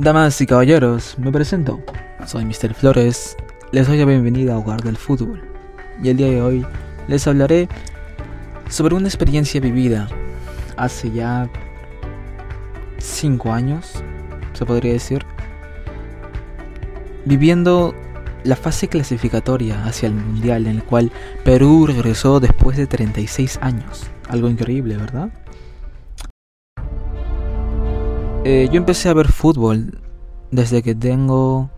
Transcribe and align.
Damas 0.00 0.40
y 0.40 0.46
caballeros, 0.46 1.18
me 1.18 1.30
presento. 1.30 1.78
Soy 2.26 2.46
Mr. 2.46 2.72
Flores. 2.72 3.36
Les 3.70 3.86
doy 3.86 3.98
la 3.98 4.06
bienvenida 4.06 4.54
a 4.54 4.56
Hogar 4.56 4.82
del 4.82 4.96
Fútbol. 4.96 5.42
Y 6.02 6.08
el 6.08 6.16
día 6.16 6.28
de 6.28 6.40
hoy 6.40 6.66
les 7.06 7.26
hablaré 7.26 7.68
sobre 8.70 8.94
una 8.94 9.08
experiencia 9.08 9.60
vivida 9.60 10.08
hace 10.78 11.10
ya 11.10 11.50
5 12.96 13.52
años, 13.52 14.02
se 14.54 14.64
podría 14.64 14.94
decir, 14.94 15.22
viviendo 17.26 17.94
la 18.42 18.56
fase 18.56 18.88
clasificatoria 18.88 19.84
hacia 19.84 20.06
el 20.06 20.14
Mundial 20.14 20.66
en 20.66 20.76
el 20.76 20.82
cual 20.82 21.12
Perú 21.44 21.86
regresó 21.86 22.40
después 22.40 22.78
de 22.78 22.86
36 22.86 23.58
años. 23.60 24.06
Algo 24.30 24.48
increíble, 24.48 24.96
¿verdad? 24.96 25.28
Eh, 28.42 28.70
yo 28.72 28.78
empecé 28.78 29.10
a 29.10 29.14
ver 29.14 29.28
fútbol 29.28 29.98
desde 30.50 30.82
que 30.82 30.94
tengo 30.94 31.68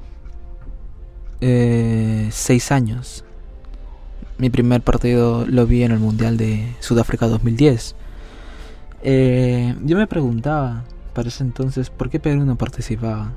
6 1.40 1.42
eh, 1.42 2.74
años. 2.74 3.24
Mi 4.38 4.48
primer 4.48 4.80
partido 4.80 5.44
lo 5.44 5.66
vi 5.66 5.82
en 5.82 5.90
el 5.90 5.98
Mundial 5.98 6.36
de 6.36 6.72
Sudáfrica 6.78 7.26
2010. 7.26 7.96
Eh, 9.02 9.74
yo 9.84 9.96
me 9.96 10.06
preguntaba 10.06 10.84
para 11.14 11.28
ese 11.28 11.42
entonces 11.42 11.90
por 11.90 12.10
qué 12.10 12.20
Perú 12.20 12.44
no 12.44 12.56
participaba. 12.56 13.32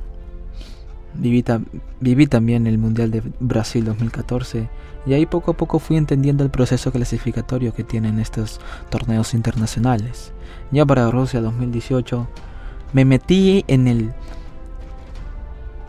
Viví, 1.16 2.28
también 2.28 2.68
el 2.68 2.78
Mundial 2.78 3.10
de 3.10 3.24
Brasil 3.40 3.86
2014 3.86 4.70
y 5.08 5.14
ahí 5.14 5.26
poco 5.26 5.52
a 5.52 5.58
poco 5.58 5.80
fui 5.80 5.98
entendiendo 5.98 6.44
el 6.44 6.52
proceso 6.52 6.92
clasificatorio 6.92 7.74
que 7.74 7.84
tienen 7.84 8.20
estos 8.20 8.60
torneos 8.90 9.34
internacionales. 9.34 10.32
Ya 10.72 10.86
para 10.86 11.10
Rusia 11.10 11.42
2018 11.42 12.28
me 12.96 13.04
metí 13.04 13.66
en 13.68 13.90
el... 13.90 14.14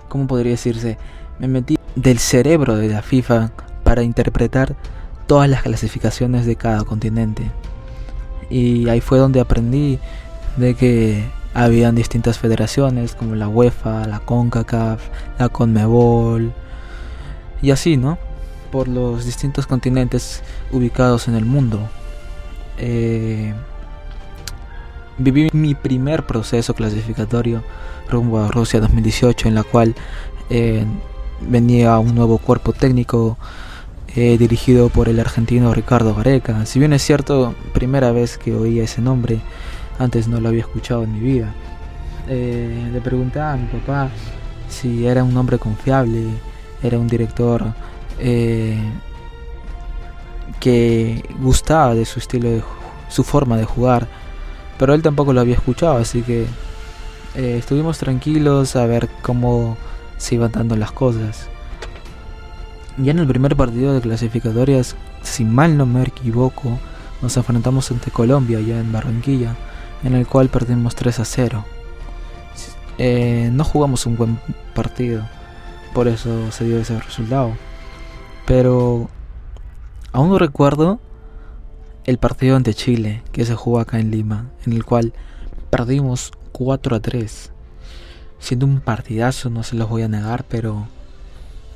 ¿Cómo 0.08 0.26
podría 0.26 0.50
decirse? 0.50 0.98
Me 1.38 1.46
metí 1.46 1.78
del 1.94 2.18
cerebro 2.18 2.74
de 2.74 2.88
la 2.88 3.00
FIFA 3.00 3.52
para 3.84 4.02
interpretar 4.02 4.74
todas 5.28 5.48
las 5.48 5.62
clasificaciones 5.62 6.46
de 6.46 6.56
cada 6.56 6.82
continente. 6.82 7.48
Y 8.50 8.88
ahí 8.88 9.00
fue 9.00 9.18
donde 9.18 9.38
aprendí 9.38 10.00
de 10.56 10.74
que 10.74 11.24
habían 11.54 11.94
distintas 11.94 12.40
federaciones 12.40 13.14
como 13.14 13.36
la 13.36 13.46
UEFA, 13.46 14.08
la 14.08 14.18
CONCACAF, 14.18 15.00
la 15.38 15.48
CONMEBOL 15.48 16.52
y 17.62 17.70
así, 17.70 17.96
¿no? 17.96 18.18
Por 18.72 18.88
los 18.88 19.24
distintos 19.24 19.68
continentes 19.68 20.42
ubicados 20.72 21.28
en 21.28 21.36
el 21.36 21.44
mundo. 21.44 21.88
Eh, 22.78 23.54
viví 25.18 25.48
mi 25.52 25.74
primer 25.74 26.26
proceso 26.26 26.74
clasificatorio 26.74 27.62
rumbo 28.08 28.40
a 28.40 28.48
Rusia 28.48 28.80
2018 28.80 29.48
en 29.48 29.54
la 29.54 29.62
cual 29.62 29.94
eh, 30.50 30.84
venía 31.40 31.98
un 31.98 32.14
nuevo 32.14 32.38
cuerpo 32.38 32.72
técnico 32.72 33.36
eh, 34.14 34.38
dirigido 34.38 34.88
por 34.88 35.08
el 35.08 35.20
argentino 35.20 35.74
Ricardo 35.74 36.14
Gareca. 36.14 36.64
Si 36.64 36.78
bien 36.78 36.92
es 36.92 37.02
cierto, 37.02 37.54
primera 37.72 38.12
vez 38.12 38.38
que 38.38 38.54
oía 38.54 38.84
ese 38.84 39.02
nombre, 39.02 39.40
antes 39.98 40.26
no 40.28 40.40
lo 40.40 40.48
había 40.48 40.62
escuchado 40.62 41.04
en 41.04 41.12
mi 41.12 41.20
vida. 41.20 41.52
Eh, 42.28 42.88
le 42.92 43.00
preguntaba 43.00 43.52
a 43.52 43.56
mi 43.56 43.66
papá 43.66 44.10
si 44.68 45.06
era 45.06 45.22
un 45.22 45.36
hombre 45.36 45.58
confiable, 45.58 46.24
era 46.82 46.98
un 46.98 47.06
director 47.08 47.74
eh, 48.18 48.78
que 50.60 51.22
gustaba 51.40 51.94
de 51.94 52.04
su 52.04 52.18
estilo, 52.18 52.48
de 52.48 52.62
su 53.08 53.22
forma 53.22 53.56
de 53.56 53.64
jugar, 53.64 54.08
pero 54.78 54.94
él 54.94 55.02
tampoco 55.02 55.32
lo 55.32 55.40
había 55.40 55.54
escuchado, 55.54 55.96
así 55.96 56.22
que 56.22 56.46
eh, 57.34 57.56
estuvimos 57.58 57.98
tranquilos 57.98 58.76
a 58.76 58.86
ver 58.86 59.08
cómo 59.22 59.76
se 60.16 60.36
iban 60.36 60.52
dando 60.52 60.76
las 60.76 60.92
cosas. 60.92 61.48
Ya 62.98 63.10
en 63.10 63.18
el 63.18 63.26
primer 63.26 63.56
partido 63.56 63.92
de 63.92 64.00
clasificatorias, 64.00 64.96
si 65.22 65.44
mal 65.44 65.76
no 65.76 65.84
me 65.84 66.02
equivoco, 66.02 66.78
nos 67.20 67.36
enfrentamos 67.36 67.90
ante 67.90 68.10
Colombia 68.10 68.60
ya 68.60 68.78
en 68.80 68.92
Barranquilla 68.92 69.54
en 70.02 70.14
el 70.14 70.26
cual 70.26 70.48
perdimos 70.48 70.94
3 70.94 71.20
a 71.20 71.24
0. 71.24 71.64
Eh, 72.98 73.50
no 73.52 73.64
jugamos 73.64 74.06
un 74.06 74.16
buen 74.16 74.38
partido, 74.74 75.26
por 75.92 76.08
eso 76.08 76.50
se 76.52 76.64
dio 76.64 76.78
ese 76.78 76.98
resultado. 77.00 77.52
Pero 78.46 79.08
aún 80.12 80.30
no 80.30 80.38
recuerdo 80.38 81.00
el 82.06 82.18
partido 82.18 82.56
ante 82.56 82.72
Chile 82.72 83.22
que 83.32 83.44
se 83.44 83.54
jugó 83.54 83.80
acá 83.80 83.98
en 83.98 84.10
Lima, 84.10 84.46
en 84.64 84.72
el 84.72 84.84
cual 84.84 85.12
perdimos 85.70 86.32
4 86.52 86.96
a 86.96 87.00
3. 87.00 87.52
Siendo 88.38 88.66
un 88.66 88.80
partidazo, 88.80 89.50
no 89.50 89.62
se 89.64 89.76
los 89.76 89.88
voy 89.88 90.02
a 90.02 90.08
negar, 90.08 90.44
pero 90.48 90.86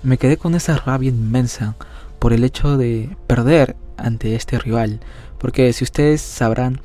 me 0.02 0.18
quedé 0.18 0.36
con 0.36 0.54
esa 0.54 0.76
rabia 0.76 1.10
inmensa 1.10 1.74
por 2.18 2.32
el 2.32 2.44
hecho 2.44 2.76
de 2.76 3.16
perder 3.26 3.76
ante 3.96 4.36
este 4.36 4.58
rival. 4.58 5.00
Porque 5.38 5.72
si 5.72 5.84
ustedes 5.84 6.20
sabrán, 6.20 6.80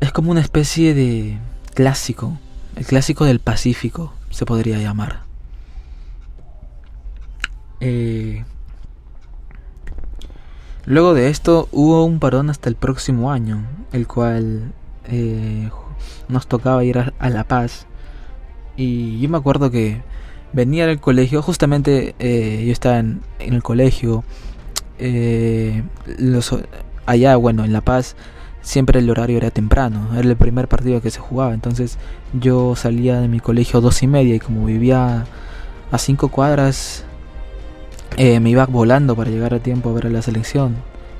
es 0.00 0.12
como 0.12 0.30
una 0.30 0.40
especie 0.40 0.94
de 0.94 1.38
clásico, 1.74 2.38
el 2.76 2.86
clásico 2.86 3.24
del 3.24 3.40
Pacífico, 3.40 4.14
se 4.30 4.46
podría 4.46 4.78
llamar. 4.78 5.22
Eh, 7.80 8.44
luego 10.86 11.14
de 11.14 11.28
esto 11.28 11.68
hubo 11.72 12.04
un 12.04 12.18
parón 12.18 12.50
hasta 12.50 12.68
el 12.68 12.76
próximo 12.76 13.30
año, 13.30 13.66
el 13.92 14.06
cual 14.06 14.72
eh, 15.08 15.70
nos 16.28 16.46
tocaba 16.46 16.84
ir 16.84 17.12
a, 17.18 17.30
La 17.30 17.44
Paz. 17.44 17.86
Y 18.76 19.20
yo 19.20 19.28
me 19.28 19.38
acuerdo 19.38 19.70
que 19.70 20.02
venía 20.52 20.86
del 20.86 21.00
colegio, 21.00 21.42
justamente 21.42 22.14
eh, 22.18 22.64
yo 22.66 22.72
estaba 22.72 22.98
en, 22.98 23.20
en 23.38 23.54
el 23.54 23.62
colegio, 23.62 24.24
los, 26.18 26.54
allá, 27.04 27.36
bueno, 27.36 27.64
en 27.64 27.72
La 27.72 27.82
Paz 27.82 28.16
siempre 28.66 28.98
el 28.98 29.08
horario 29.08 29.36
era 29.36 29.50
temprano, 29.52 30.08
era 30.12 30.28
el 30.28 30.36
primer 30.36 30.66
partido 30.66 31.00
que 31.00 31.12
se 31.12 31.20
jugaba, 31.20 31.54
entonces 31.54 31.98
yo 32.32 32.74
salía 32.74 33.20
de 33.20 33.28
mi 33.28 33.38
colegio 33.38 33.78
a 33.78 33.80
dos 33.80 34.02
y 34.02 34.08
media 34.08 34.34
y 34.34 34.40
como 34.40 34.66
vivía 34.66 35.24
a 35.92 35.98
cinco 35.98 36.28
cuadras, 36.28 37.04
eh, 38.16 38.40
me 38.40 38.50
iba 38.50 38.66
volando 38.66 39.14
para 39.14 39.30
llegar 39.30 39.54
a 39.54 39.60
tiempo 39.60 39.90
a 39.90 39.92
ver 39.92 40.06
a 40.06 40.10
la 40.10 40.22
selección. 40.22 40.76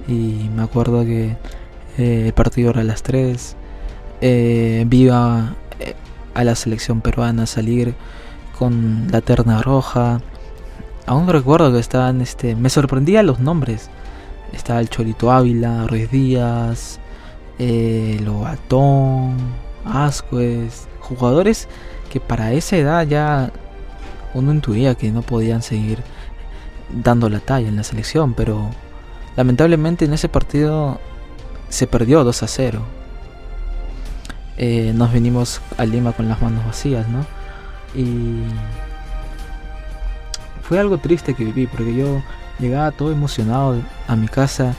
Y 0.09 0.49
me 0.55 0.63
acuerdo 0.63 1.05
que 1.05 1.37
eh, 1.99 2.27
el 2.27 2.33
partido 2.35 2.71
era 2.71 2.83
a 2.83 2.85
las 2.85 3.03
tres, 3.03 3.57
eh, 4.21 4.85
vi 4.87 5.09
a, 5.09 5.55
la 6.35 6.55
selección 6.55 7.01
peruana 7.01 7.47
salir 7.47 7.95
con 8.59 9.09
la 9.11 9.21
terna 9.21 9.63
roja, 9.63 10.21
aún 11.07 11.29
recuerdo 11.29 11.73
que 11.73 11.79
estaban, 11.79 12.21
este, 12.21 12.55
me 12.55 12.69
sorprendía 12.69 13.23
los 13.23 13.41
nombres, 13.41 13.91
estaba 14.53 14.81
el 14.81 14.91
Cholito 14.91 15.31
Ávila, 15.33 15.87
Ruiz 15.87 16.11
Díaz, 16.11 17.01
eh, 17.59 18.21
Lobatón, 18.23 19.37
Ascuez, 19.85 20.87
jugadores 21.01 21.69
que 22.11 22.21
para 22.21 22.53
esa 22.53 22.77
edad 22.77 23.07
ya 23.07 23.51
uno 24.35 24.53
intuía 24.53 24.95
que 24.95 25.11
no 25.11 25.23
podían 25.23 25.63
seguir 25.63 26.03
dando 26.91 27.29
la 27.29 27.41
talla 27.41 27.69
en 27.69 27.77
la 27.77 27.85
selección, 27.85 28.35
pero 28.35 28.71
lamentablemente 29.37 30.05
en 30.05 30.13
ese 30.13 30.29
partido 30.29 31.01
se 31.69 31.87
perdió 31.87 32.25
2 32.25 32.43
a 32.43 32.47
0. 32.47 32.81
Eh, 34.59 34.93
nos 34.95 35.13
vinimos 35.13 35.61
a 35.77 35.85
Lima 35.85 36.13
con 36.13 36.29
las 36.29 36.41
manos 36.41 36.65
vacías, 36.65 37.07
¿no? 37.09 37.27
Y 37.95 38.43
fue 40.63 40.79
algo 40.79 40.99
triste 40.99 41.35
que 41.35 41.45
viví, 41.45 41.67
porque 41.67 41.95
yo 41.95 42.23
llegaba 42.59 42.91
todo 42.91 43.13
emocionado 43.13 43.81
a 44.09 44.17
mi 44.17 44.29
casa 44.29 44.75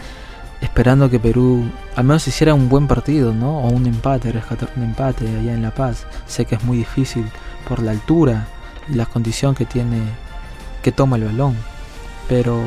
esperando 0.62 1.10
que 1.10 1.19
Perú 1.19 1.69
al 1.95 2.03
menos 2.03 2.27
hiciera 2.27 2.53
un 2.53 2.69
buen 2.69 2.88
partido, 2.88 3.33
¿no? 3.33 3.60
O 3.60 3.69
un 3.69 3.86
empate, 3.86 4.31
rescatar 4.31 4.69
un 4.75 4.83
empate 4.83 5.27
allá 5.27 5.53
en 5.53 5.62
La 5.62 5.71
Paz. 5.71 6.06
Sé 6.25 6.45
que 6.45 6.56
es 6.56 6.63
muy 6.63 6.77
difícil 6.77 7.25
por 7.68 7.81
la 7.81 7.92
altura 7.92 8.48
y 8.89 8.95
la 8.95 9.06
condición 9.06 9.56
que 9.56 9.65
tiene, 9.65 10.01
que 10.81 10.92
toma 10.92 11.18
el 11.18 11.25
balón. 11.25 11.56
Pero 12.27 12.62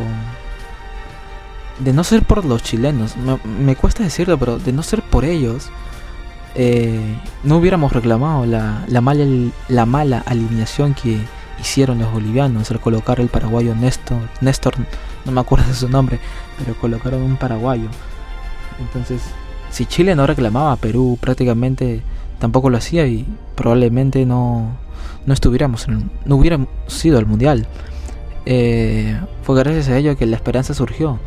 de 1.79 1.93
no 1.93 2.05
ser 2.05 2.23
por 2.23 2.45
los 2.45 2.63
chilenos, 2.63 3.15
me, 3.45 3.77
cuesta 3.77 4.03
decirlo, 4.03 4.39
pero 4.39 4.59
de 4.59 4.73
no 4.73 4.83
ser 4.83 5.03
por 5.03 5.25
ellos, 5.25 5.71
eh, 6.55 7.19
no 7.43 7.57
hubiéramos 7.57 7.93
reclamado 7.93 8.47
la, 8.47 8.85
la, 8.89 9.01
mala, 9.01 9.25
la 9.69 9.87
mala 9.87 10.23
alineación 10.27 10.95
que 10.95 11.21
hicieron 11.61 11.99
los 11.99 12.13
bolivianos 12.13 12.71
al 12.71 12.81
colocar 12.81 13.21
el 13.21 13.29
paraguayo 13.29 13.75
Néstor, 13.75 14.21
Néstor, 14.41 14.75
no 15.25 15.33
me 15.33 15.41
acuerdo 15.41 15.69
de 15.69 15.75
su 15.75 15.89
nombre, 15.89 16.19
pero 16.59 16.75
colocaron 16.79 17.23
un 17.23 17.37
paraguayo. 17.37 17.89
Entonces, 18.79 19.23
si 19.71 19.87
Chile 19.87 20.15
no 20.15 20.27
reclamaba, 20.27 20.77
Perú 20.77 21.19
prácticamente 21.21 22.03
tampoco 22.39 22.71
lo 22.71 22.79
hacía 22.79 23.07
y 23.07 23.27
probablemente 23.55 24.25
no, 24.27 24.77
no 25.27 25.35
estuviéramos, 25.35 25.87
no 25.89 26.37
hubiéramos 26.37 26.69
sido 26.87 27.19
al 27.19 27.27
mundial. 27.27 27.67
Eh, 28.47 29.21
fue 29.43 29.59
gracias 29.59 29.89
a 29.89 29.97
ello 29.97 30.17
que 30.17 30.27
la 30.27 30.37
esperanza 30.37 30.75
surgió. 30.75 31.19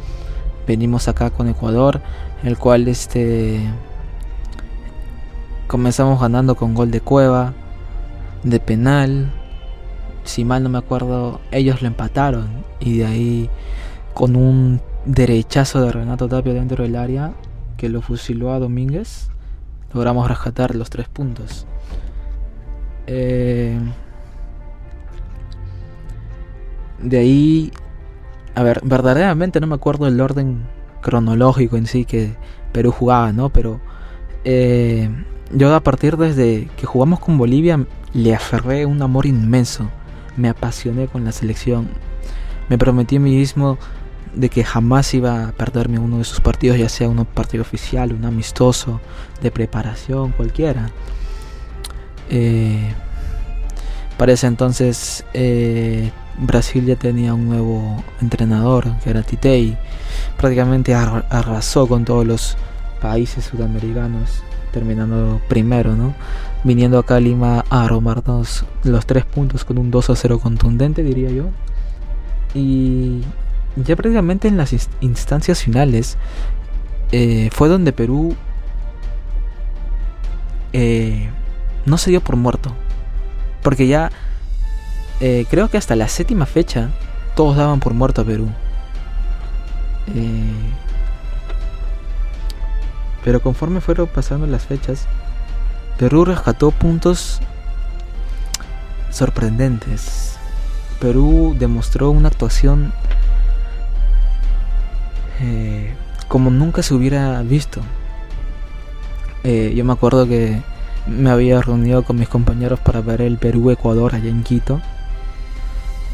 Venimos 0.68 1.08
acá 1.08 1.30
con 1.30 1.48
Ecuador, 1.50 2.02
el 2.44 2.58
cual 2.58 2.88
este 2.88 3.60
comenzamos 5.68 6.20
ganando 6.22 6.56
con 6.56 6.74
gol 6.74 6.92
de 6.92 7.02
Cueva 7.02 7.54
de 8.44 8.60
penal. 8.60 9.32
Si 10.24 10.46
mal 10.46 10.64
no 10.64 10.70
me 10.70 10.78
acuerdo, 10.78 11.42
ellos 11.52 11.82
lo 11.82 11.88
empataron 11.88 12.64
y 12.80 13.00
de 13.00 13.06
ahí 13.06 13.50
con 14.14 14.36
un 14.36 14.82
derechazo 15.06 15.82
de 15.82 15.92
Renato 15.92 16.30
Tapia 16.30 16.54
dentro 16.54 16.84
del 16.84 16.96
área 16.96 17.34
que 17.78 17.90
lo 17.90 18.02
fusiló 18.02 18.54
a 18.54 18.60
Domínguez, 18.60 19.30
logramos 19.94 20.28
rescatar 20.28 20.76
los 20.76 20.90
tres 20.90 21.10
puntos. 21.10 21.66
Eh, 23.08 23.78
de 27.00 27.18
ahí, 27.18 27.72
a 28.56 28.64
ver, 28.64 28.82
verdaderamente 28.84 29.60
no 29.60 29.68
me 29.68 29.76
acuerdo 29.76 30.08
el 30.08 30.20
orden 30.22 30.64
cronológico 31.02 31.78
en 31.78 31.86
sí 31.86 32.06
que 32.06 32.36
Perú 32.72 32.92
jugaba, 32.92 33.32
¿no? 33.34 33.50
Pero 33.50 33.80
eh, 34.46 35.10
yo 35.52 35.74
a 35.76 35.82
partir 35.82 36.18
desde 36.18 36.70
que 36.78 36.86
jugamos 36.86 37.20
con 37.20 37.38
Bolivia 37.38 37.86
le 38.14 38.36
aferré 38.36 38.86
un 38.86 39.02
amor 39.02 39.26
inmenso. 39.26 39.90
Me 40.38 40.50
apasioné 40.50 41.08
con 41.08 41.24
la 41.26 41.32
selección. 41.32 41.88
Me 42.70 42.78
prometí 42.78 43.18
a 43.18 43.20
mí 43.20 43.36
mismo 43.36 43.78
de 44.34 44.50
que 44.50 44.64
jamás 44.64 45.14
iba 45.14 45.50
a 45.50 45.52
perderme 45.52 46.00
uno 46.00 46.18
de 46.18 46.24
sus 46.24 46.40
partidos, 46.40 46.78
ya 46.78 46.90
sea 46.90 47.08
un 47.08 47.24
partido 47.26 47.62
oficial, 47.62 48.14
un 48.14 48.26
amistoso, 48.26 49.00
de 49.42 49.52
preparación, 49.52 50.32
cualquiera. 50.32 50.90
Eh, 52.30 52.94
para 54.18 54.32
ese 54.32 54.48
entonces 54.48 55.26
eh, 55.34 56.12
Brasil 56.38 56.86
ya 56.86 56.96
tenía 56.96 57.34
un 57.34 57.48
nuevo 57.48 58.04
entrenador, 58.22 58.98
que 59.04 59.10
era 59.10 59.24
Titei. 59.24 59.78
Prácticamente 60.38 60.94
arrasó 60.96 61.88
con 61.88 62.06
todos 62.06 62.26
los 62.26 62.58
países 63.02 63.46
sudamericanos, 63.46 64.44
terminando 64.72 65.42
primero, 65.48 65.96
¿no? 65.96 66.16
Viniendo 66.64 66.98
acá 66.98 67.18
a 67.18 67.20
Lima 67.20 67.66
a 67.70 67.84
aromarnos 67.84 68.66
los 68.84 69.06
tres 69.06 69.26
puntos 69.26 69.66
con 69.66 69.78
un 69.78 69.92
2 69.92 70.10
a 70.10 70.16
0 70.16 70.40
contundente, 70.40 71.04
diría 71.04 71.30
yo. 71.30 71.50
Y 72.54 73.22
ya 73.76 73.96
prácticamente 73.96 74.48
en 74.48 74.58
las 74.58 74.74
instancias 75.02 75.62
finales 75.62 76.18
eh, 77.12 77.50
fue 77.52 77.70
donde 77.70 77.92
Perú 77.94 78.36
eh, 80.72 81.30
no 81.86 81.98
se 81.98 82.10
dio 82.10 82.22
por 82.22 82.36
muerto. 82.36 82.74
Porque 83.62 83.88
ya 83.88 84.12
eh, 85.26 85.46
creo 85.50 85.70
que 85.70 85.78
hasta 85.78 85.96
la 85.96 86.10
séptima 86.10 86.46
fecha 86.46 86.90
todos 87.34 87.56
daban 87.56 87.80
por 87.80 87.94
muerto 87.94 88.22
a 88.22 88.26
Perú. 88.26 88.50
pero 93.24 93.42
conforme 93.42 93.80
fueron 93.80 94.08
pasando 94.08 94.46
las 94.48 94.66
fechas, 94.66 95.08
Perú 95.98 96.26
rescató 96.26 96.72
puntos 96.72 97.40
sorprendentes. 99.12 100.36
Perú 101.00 101.56
demostró 101.58 102.10
una 102.10 102.28
actuación 102.28 102.92
eh, 105.40 105.94
como 106.28 106.50
nunca 106.50 106.84
se 106.84 106.94
hubiera 106.94 107.42
visto. 107.44 107.80
Eh, 109.46 109.72
yo 109.74 109.86
me 109.86 109.94
acuerdo 109.94 110.28
que 110.28 110.62
me 111.08 111.30
había 111.30 111.62
reunido 111.62 112.04
con 112.04 112.18
mis 112.18 112.28
compañeros 112.28 112.82
para 112.82 113.00
ver 113.00 113.22
el 113.22 113.38
Perú-Ecuador 113.38 114.16
allá 114.16 114.30
en 114.30 114.44
Quito. 114.44 114.82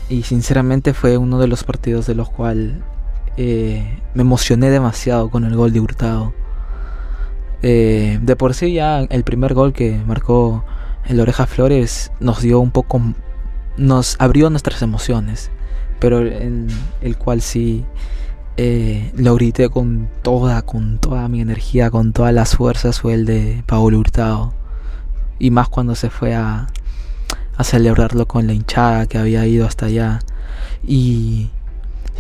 Y 0.09 0.23
sinceramente 0.23 0.94
fue 0.94 1.17
uno 1.17 1.39
de 1.39 1.47
los 1.47 1.63
partidos 1.63 2.07
de 2.07 2.15
los 2.15 2.29
cuales 2.29 2.73
eh, 3.38 4.00
me 4.13 4.21
emocioné 4.21 4.69
demasiado 4.69 5.29
con 5.29 5.45
el 5.45 5.56
gol 5.56 5.71
de 5.71 5.79
Hurtado. 5.79 6.33
de 7.61 8.35
por 8.38 8.53
sí 8.53 8.73
ya 8.73 9.00
el 9.00 9.23
primer 9.23 9.53
gol 9.53 9.71
que 9.73 10.01
marcó 10.06 10.63
el 11.09 11.19
Oreja 11.19 11.47
Flores 11.47 12.11
nos 12.19 12.41
dio 12.41 12.59
un 12.59 12.71
poco, 12.71 13.01
nos 13.77 14.15
abrió 14.19 14.50
nuestras 14.50 14.81
emociones, 14.81 15.51
pero 16.00 16.25
en 16.25 16.67
el 17.01 17.17
cual 17.17 17.41
sí 17.41 17.85
eh, 18.57 19.11
lo 19.15 19.35
grité 19.35 19.69
con 19.69 20.09
toda, 20.21 20.61
con 20.61 21.00
toda 21.00 21.27
mi 21.29 21.41
energía, 21.41 21.89
con 21.89 22.13
todas 22.13 22.33
las 22.33 22.56
fuerzas, 22.56 23.00
fue 23.00 23.13
el 23.13 23.25
de 23.25 23.63
Paolo 23.65 24.00
Hurtado. 24.00 24.53
Y 25.39 25.50
más 25.50 25.69
cuando 25.69 25.95
se 25.95 26.09
fue 26.09 26.35
a, 26.35 26.67
a 27.59 27.65
celebrarlo 27.65 28.25
con 28.25 28.47
la 28.47 28.53
hinchada 28.53 29.06
que 29.06 29.17
había 29.17 29.45
ido 29.45 29.67
hasta 29.67 29.88
allá. 29.88 30.19
Y, 30.88 31.50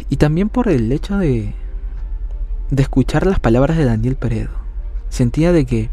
y 0.09 0.17
también 0.17 0.49
por 0.49 0.67
el 0.67 0.91
hecho 0.91 1.17
de, 1.17 1.55
de 2.71 2.83
escuchar 2.83 3.25
las 3.25 3.39
palabras 3.39 3.77
de 3.77 3.85
Daniel 3.85 4.17
Peredo. 4.17 4.49
Sentía 5.07 5.53
de 5.53 5.65
que 5.65 5.89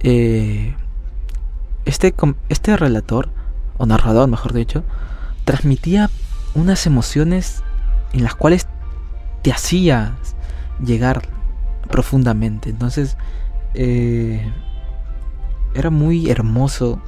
eh, 0.00 0.74
este, 1.84 2.14
este 2.48 2.76
relator, 2.78 3.28
o 3.76 3.84
narrador 3.84 4.26
mejor 4.30 4.54
dicho, 4.54 4.82
transmitía 5.44 6.08
unas 6.54 6.86
emociones 6.86 7.62
en 8.14 8.22
las 8.22 8.34
cuales 8.34 8.66
te 9.42 9.52
hacía 9.52 10.16
llegar 10.82 11.28
profundamente. 11.90 12.70
Entonces, 12.70 13.18
eh, 13.74 14.50
era 15.74 15.90
muy 15.90 16.30
hermoso 16.30 17.02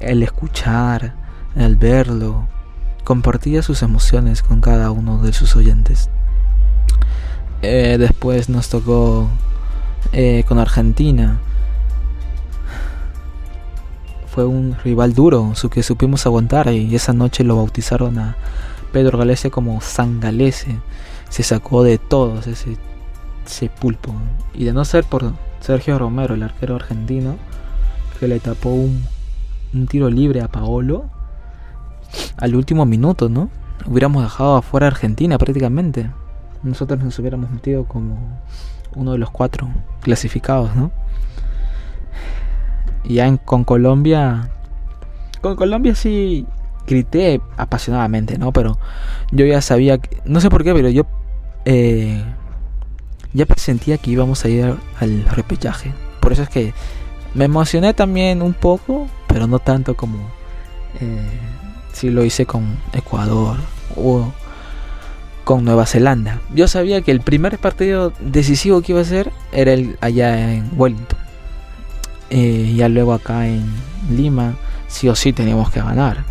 el 0.00 0.22
escuchar, 0.22 1.14
el 1.56 1.76
verlo. 1.76 2.46
Compartía 3.04 3.62
sus 3.62 3.82
emociones 3.82 4.42
con 4.42 4.60
cada 4.60 4.90
uno 4.90 5.18
de 5.18 5.32
sus 5.32 5.56
oyentes. 5.56 6.08
Eh, 7.62 7.96
después 7.98 8.48
nos 8.48 8.68
tocó 8.68 9.28
eh, 10.12 10.44
con 10.46 10.58
Argentina. 10.58 11.38
Fue 14.28 14.44
un 14.44 14.76
rival 14.82 15.14
duro, 15.14 15.52
su 15.54 15.70
que 15.70 15.82
supimos 15.82 16.26
aguantar 16.26 16.72
y 16.72 16.94
esa 16.94 17.12
noche 17.12 17.44
lo 17.44 17.56
bautizaron 17.56 18.18
a 18.18 18.36
Pedro 18.92 19.18
Galese 19.18 19.50
como 19.50 19.80
San 19.80 20.18
Galese 20.20 20.78
se 21.34 21.42
sacó 21.42 21.82
de 21.82 21.98
todos 21.98 22.46
ese, 22.46 22.76
ese 23.44 23.68
pulpo. 23.68 24.14
Y 24.54 24.62
de 24.66 24.72
no 24.72 24.84
ser 24.84 25.02
por 25.02 25.32
Sergio 25.60 25.98
Romero, 25.98 26.34
el 26.34 26.44
arquero 26.44 26.76
argentino, 26.76 27.36
que 28.20 28.28
le 28.28 28.38
tapó 28.38 28.68
un, 28.68 29.02
un 29.74 29.86
tiro 29.86 30.08
libre 30.08 30.40
a 30.40 30.48
Paolo 30.48 31.06
al 32.36 32.54
último 32.54 32.86
minuto, 32.86 33.28
¿no? 33.28 33.50
Hubiéramos 33.86 34.22
dejado 34.22 34.56
afuera 34.56 34.86
a 34.86 34.90
Argentina 34.90 35.36
prácticamente. 35.38 36.10
Nosotros 36.62 37.02
nos 37.02 37.18
hubiéramos 37.18 37.50
metido 37.50 37.84
como 37.84 38.16
uno 38.94 39.12
de 39.12 39.18
los 39.18 39.30
cuatro 39.30 39.68
clasificados, 40.00 40.74
¿no? 40.74 40.90
Y 43.02 43.14
ya 43.14 43.36
con 43.38 43.64
Colombia. 43.64 44.50
Con 45.42 45.56
Colombia 45.56 45.94
sí 45.94 46.46
grité 46.86 47.40
apasionadamente, 47.56 48.38
¿no? 48.38 48.52
Pero 48.52 48.78
yo 49.30 49.44
ya 49.44 49.60
sabía. 49.60 49.98
Que, 49.98 50.22
no 50.24 50.40
sé 50.40 50.48
por 50.48 50.64
qué, 50.64 50.72
pero 50.72 50.88
yo 50.88 51.04
eh, 51.64 52.22
ya 53.32 53.46
presentía 53.46 53.98
que 53.98 54.10
íbamos 54.10 54.44
a 54.44 54.48
ir 54.48 54.76
al 55.00 55.24
repechaje. 55.26 55.92
Por 56.20 56.32
eso 56.32 56.42
es 56.42 56.48
que 56.48 56.72
me 57.34 57.44
emocioné 57.44 57.92
también 57.92 58.40
un 58.40 58.54
poco, 58.54 59.08
pero 59.34 59.48
no 59.48 59.58
tanto 59.58 59.96
como 59.96 60.18
eh, 61.00 61.28
si 61.92 62.08
lo 62.08 62.24
hice 62.24 62.46
con 62.46 62.78
Ecuador 62.92 63.56
o 63.96 64.32
con 65.42 65.64
Nueva 65.64 65.86
Zelanda. 65.86 66.40
Yo 66.54 66.68
sabía 66.68 67.02
que 67.02 67.10
el 67.10 67.20
primer 67.20 67.58
partido 67.58 68.12
decisivo 68.20 68.80
que 68.80 68.92
iba 68.92 69.00
a 69.00 69.04
ser 69.04 69.32
era 69.50 69.72
el 69.72 69.98
allá 70.00 70.52
en 70.52 70.70
Wellington. 70.76 71.18
Eh, 72.30 72.74
ya 72.76 72.88
luego 72.88 73.12
acá 73.12 73.48
en 73.48 73.64
Lima, 74.08 74.54
sí 74.86 75.08
o 75.08 75.16
sí 75.16 75.32
teníamos 75.32 75.68
que 75.72 75.80
ganar. 75.80 76.22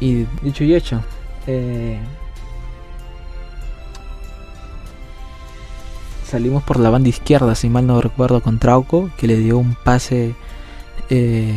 Y 0.00 0.24
dicho 0.40 0.64
y 0.64 0.74
hecho, 0.74 1.02
eh, 1.46 1.98
salimos 6.24 6.62
por 6.62 6.80
la 6.80 6.88
banda 6.88 7.10
izquierda, 7.10 7.54
si 7.54 7.68
mal 7.68 7.86
no 7.86 8.00
recuerdo, 8.00 8.40
con 8.40 8.58
Trauco, 8.58 9.10
que 9.18 9.26
le 9.26 9.36
dio 9.36 9.58
un 9.58 9.74
pase, 9.74 10.34
eh, 11.10 11.54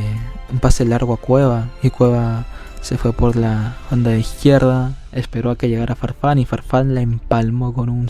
un 0.51 0.60
pase 0.60 0.86
largo 0.86 1.13
a 1.13 1.17
Cueva, 1.17 1.70
y 1.81 1.89
Cueva 1.89 2.46
se 2.81 2.98
fue 2.98 3.13
por 3.13 3.36
la 3.36 3.77
banda 3.89 4.15
izquierda, 4.15 4.93
esperó 5.12 5.51
a 5.51 5.58
que 5.58 5.70
llegara 5.70 5.96
Farfán, 5.96 6.39
y 6.39 6.46
Farfán 6.46 6.96
la 6.96 7.01
empalmó 7.01 7.74
con 7.74 7.89
un 7.89 8.08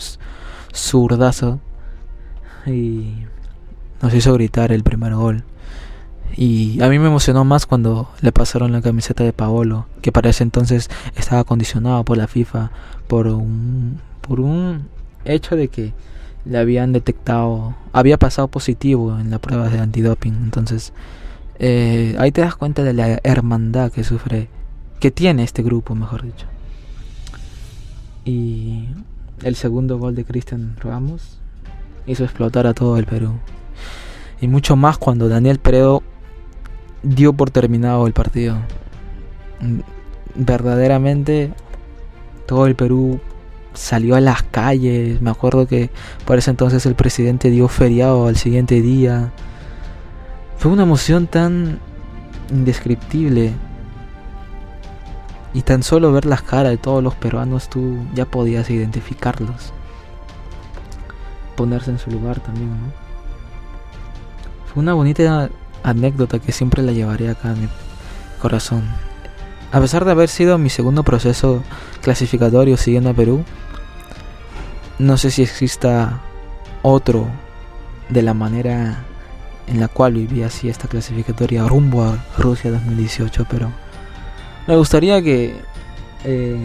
zurdazo, 0.72 1.60
y 2.66 3.14
nos 4.00 4.14
hizo 4.14 4.32
gritar 4.34 4.72
el 4.72 4.82
primer 4.82 5.14
gol. 5.14 5.44
Y 6.34 6.80
a 6.80 6.88
mí 6.88 6.98
me 6.98 7.08
emocionó 7.08 7.44
más 7.44 7.66
cuando 7.66 8.08
le 8.20 8.32
pasaron 8.32 8.72
la 8.72 8.80
camiseta 8.80 9.22
de 9.22 9.32
Paolo, 9.32 9.86
que 10.00 10.12
para 10.12 10.30
ese 10.30 10.42
entonces 10.42 10.88
estaba 11.14 11.44
condicionado 11.44 12.04
por 12.04 12.16
la 12.16 12.26
FIFA 12.26 12.70
por 13.06 13.26
un, 13.26 14.00
por 14.22 14.40
un 14.40 14.88
hecho 15.24 15.56
de 15.56 15.68
que 15.68 15.92
le 16.44 16.58
habían 16.58 16.92
detectado, 16.92 17.74
había 17.92 18.18
pasado 18.18 18.48
positivo 18.48 19.18
en 19.18 19.30
la 19.30 19.38
prueba 19.38 19.68
de 19.68 19.78
antidoping. 19.78 20.34
Entonces, 20.42 20.92
eh, 21.64 22.16
ahí 22.18 22.32
te 22.32 22.40
das 22.40 22.56
cuenta 22.56 22.82
de 22.82 22.92
la 22.92 23.20
hermandad 23.22 23.92
que 23.92 24.02
sufre, 24.02 24.48
que 24.98 25.12
tiene 25.12 25.44
este 25.44 25.62
grupo, 25.62 25.94
mejor 25.94 26.24
dicho. 26.24 26.46
Y 28.24 28.88
el 29.44 29.54
segundo 29.54 29.96
gol 29.96 30.16
de 30.16 30.24
Cristian 30.24 30.76
Ramos 30.80 31.38
hizo 32.04 32.24
explotar 32.24 32.66
a 32.66 32.74
todo 32.74 32.98
el 32.98 33.06
Perú. 33.06 33.34
Y 34.40 34.48
mucho 34.48 34.74
más 34.74 34.98
cuando 34.98 35.28
Daniel 35.28 35.60
Peredo 35.60 36.02
dio 37.04 37.32
por 37.32 37.50
terminado 37.50 38.08
el 38.08 38.12
partido. 38.12 38.56
Mm, 39.60 39.82
verdaderamente 40.34 41.52
todo 42.46 42.66
el 42.66 42.74
Perú 42.74 43.20
salió 43.72 44.16
a 44.16 44.20
las 44.20 44.42
calles. 44.42 45.22
Me 45.22 45.30
acuerdo 45.30 45.68
que 45.68 45.90
por 46.24 46.38
ese 46.38 46.50
entonces 46.50 46.86
el 46.86 46.96
presidente 46.96 47.50
dio 47.50 47.68
feriado 47.68 48.26
al 48.26 48.36
siguiente 48.36 48.82
día. 48.82 49.30
Fue 50.62 50.70
una 50.70 50.84
emoción 50.84 51.26
tan 51.26 51.80
indescriptible. 52.48 53.52
Y 55.54 55.62
tan 55.62 55.82
solo 55.82 56.12
ver 56.12 56.24
las 56.24 56.42
caras 56.42 56.70
de 56.70 56.76
todos 56.76 57.02
los 57.02 57.16
peruanos 57.16 57.68
tú 57.68 57.98
ya 58.14 58.26
podías 58.26 58.70
identificarlos. 58.70 59.72
Ponerse 61.56 61.90
en 61.90 61.98
su 61.98 62.12
lugar 62.12 62.38
también, 62.38 62.70
¿no? 62.70 62.92
Fue 64.72 64.84
una 64.84 64.94
bonita 64.94 65.50
anécdota 65.82 66.38
que 66.38 66.52
siempre 66.52 66.84
la 66.84 66.92
llevaré 66.92 67.28
acá 67.28 67.50
en 67.50 67.62
mi 67.62 67.68
corazón. 68.40 68.84
A 69.72 69.80
pesar 69.80 70.04
de 70.04 70.12
haber 70.12 70.28
sido 70.28 70.58
mi 70.58 70.70
segundo 70.70 71.02
proceso 71.02 71.64
clasificatorio 72.02 72.76
siguiendo 72.76 73.10
a 73.10 73.14
Perú, 73.14 73.42
no 75.00 75.16
sé 75.16 75.32
si 75.32 75.42
exista 75.42 76.20
otro 76.82 77.26
de 78.10 78.22
la 78.22 78.32
manera 78.32 79.06
en 79.66 79.80
la 79.80 79.88
cual 79.88 80.14
viví 80.14 80.42
así 80.42 80.68
esta 80.68 80.88
clasificatoria 80.88 81.66
rumbo 81.66 82.04
a 82.04 82.24
Rusia 82.38 82.70
2018, 82.70 83.46
pero 83.48 83.70
me 84.66 84.76
gustaría 84.76 85.22
que 85.22 85.54
eh, 86.24 86.56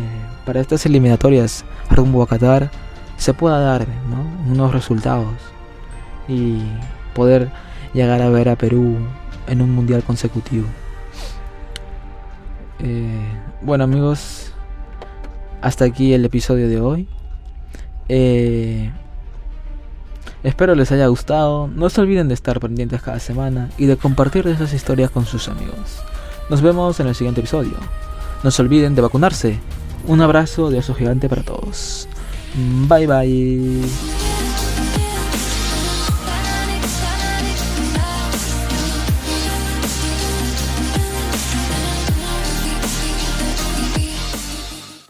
para 0.45 0.61
estas 0.61 0.85
eliminatorias 0.85 1.65
rumbo 1.89 2.21
a 2.23 2.27
Qatar 2.27 2.69
se 3.17 3.33
pueda 3.33 3.59
dar 3.59 3.87
unos 4.47 4.71
resultados 4.71 5.33
y 6.27 6.61
poder 7.13 7.49
llegar 7.93 8.21
a 8.21 8.29
ver 8.29 8.49
a 8.49 8.55
Perú 8.55 8.97
en 9.47 9.61
un 9.61 9.71
mundial 9.71 10.03
consecutivo. 10.03 10.67
Eh, 12.79 13.25
bueno 13.61 13.85
amigos, 13.85 14.53
hasta 15.61 15.85
aquí 15.85 16.13
el 16.13 16.25
episodio 16.25 16.69
de 16.69 16.79
hoy. 16.79 17.07
Eh, 18.09 18.91
espero 20.47 20.75
les 20.75 20.91
haya 20.91 21.07
gustado. 21.07 21.67
No 21.67 21.89
se 21.89 22.01
olviden 22.01 22.27
de 22.27 22.33
estar 22.33 22.59
pendientes 22.59 23.01
cada 23.01 23.19
semana 23.19 23.69
y 23.77 23.85
de 23.85 23.97
compartir 23.97 24.47
esas 24.47 24.73
historias 24.73 25.11
con 25.11 25.25
sus 25.25 25.47
amigos. 25.49 26.01
Nos 26.49 26.61
vemos 26.61 26.99
en 26.99 27.07
el 27.07 27.15
siguiente 27.15 27.41
episodio. 27.41 27.73
No 28.43 28.51
se 28.51 28.61
olviden 28.61 28.95
de 28.95 29.01
vacunarse. 29.01 29.59
Un 30.07 30.21
abrazo 30.21 30.69
de 30.69 30.79
oso 30.79 30.93
gigante 30.93 31.27
para 31.27 31.43
todos. 31.43 32.07
Bye 32.87 33.07
bye. 33.07 34.16